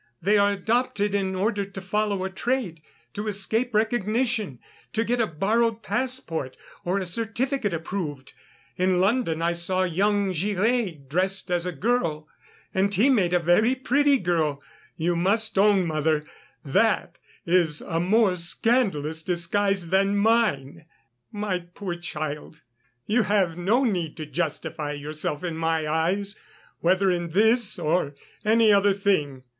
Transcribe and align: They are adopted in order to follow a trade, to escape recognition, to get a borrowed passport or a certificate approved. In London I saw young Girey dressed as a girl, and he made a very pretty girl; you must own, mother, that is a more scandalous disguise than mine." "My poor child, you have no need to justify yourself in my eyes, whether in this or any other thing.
They 0.19 0.39
are 0.39 0.53
adopted 0.53 1.13
in 1.13 1.35
order 1.35 1.63
to 1.63 1.79
follow 1.79 2.23
a 2.23 2.29
trade, 2.31 2.81
to 3.13 3.27
escape 3.27 3.75
recognition, 3.75 4.57
to 4.93 5.03
get 5.03 5.21
a 5.21 5.27
borrowed 5.27 5.83
passport 5.83 6.57
or 6.83 6.97
a 6.97 7.05
certificate 7.05 7.71
approved. 7.71 8.33
In 8.77 8.99
London 8.99 9.43
I 9.43 9.53
saw 9.53 9.83
young 9.83 10.31
Girey 10.31 11.03
dressed 11.07 11.51
as 11.51 11.67
a 11.67 11.71
girl, 11.71 12.27
and 12.73 12.91
he 12.91 13.11
made 13.11 13.31
a 13.31 13.39
very 13.39 13.75
pretty 13.75 14.17
girl; 14.17 14.63
you 14.97 15.15
must 15.15 15.55
own, 15.59 15.85
mother, 15.85 16.25
that 16.65 17.19
is 17.45 17.79
a 17.81 17.99
more 17.99 18.35
scandalous 18.35 19.21
disguise 19.21 19.89
than 19.89 20.17
mine." 20.17 20.87
"My 21.31 21.59
poor 21.75 21.95
child, 21.95 22.63
you 23.05 23.21
have 23.21 23.55
no 23.55 23.83
need 23.83 24.17
to 24.17 24.25
justify 24.25 24.93
yourself 24.93 25.43
in 25.43 25.55
my 25.57 25.87
eyes, 25.87 26.39
whether 26.79 27.11
in 27.11 27.29
this 27.33 27.77
or 27.77 28.15
any 28.43 28.73
other 28.73 28.93
thing. 28.93 29.43